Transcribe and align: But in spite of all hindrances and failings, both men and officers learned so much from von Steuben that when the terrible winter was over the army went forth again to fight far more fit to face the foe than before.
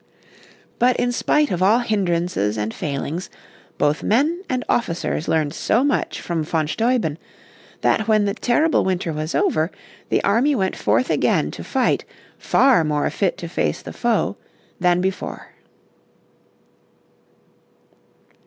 But 0.79 0.95
in 0.95 1.11
spite 1.11 1.51
of 1.51 1.61
all 1.61 1.77
hindrances 1.77 2.57
and 2.57 2.73
failings, 2.73 3.29
both 3.77 4.01
men 4.01 4.41
and 4.49 4.65
officers 4.67 5.27
learned 5.27 5.53
so 5.53 5.83
much 5.83 6.19
from 6.19 6.43
von 6.43 6.67
Steuben 6.67 7.19
that 7.81 8.07
when 8.07 8.25
the 8.25 8.33
terrible 8.33 8.83
winter 8.83 9.13
was 9.13 9.35
over 9.35 9.69
the 10.09 10.23
army 10.23 10.55
went 10.55 10.75
forth 10.75 11.11
again 11.11 11.51
to 11.51 11.63
fight 11.63 12.03
far 12.39 12.83
more 12.83 13.07
fit 13.11 13.37
to 13.37 13.47
face 13.47 13.83
the 13.83 13.93
foe 13.93 14.37
than 14.79 15.01
before. 15.01 15.49